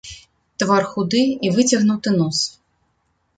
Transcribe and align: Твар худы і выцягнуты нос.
Твар 0.63 0.87
худы 0.93 1.21
і 1.49 1.51
выцягнуты 1.59 2.09
нос. 2.19 2.41